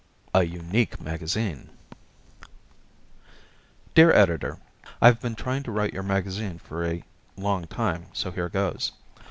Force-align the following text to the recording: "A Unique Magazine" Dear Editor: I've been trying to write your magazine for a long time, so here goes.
"A 0.33 0.41
Unique 0.43 0.99
Magazine" 0.99 1.69
Dear 3.93 4.11
Editor: 4.11 4.57
I've 4.99 5.19
been 5.21 5.35
trying 5.35 5.61
to 5.61 5.71
write 5.71 5.93
your 5.93 6.01
magazine 6.01 6.57
for 6.57 6.83
a 6.83 7.03
long 7.37 7.67
time, 7.67 8.07
so 8.11 8.31
here 8.31 8.49
goes. 8.49 8.93